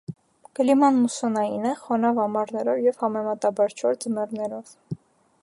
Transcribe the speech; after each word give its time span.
Կլիման 0.59 0.95
մուսոնային 1.01 1.67
է՝ 1.73 1.75
խոնավ 1.81 2.23
ամառներով 2.25 2.81
և 2.87 2.99
համեմատաբար 3.05 3.79
չոր 3.83 4.01
ձմեռներով։ 4.07 4.75